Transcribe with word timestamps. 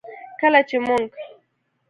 کله 0.39 0.61
چې 0.69 0.77
موږ 0.87 1.05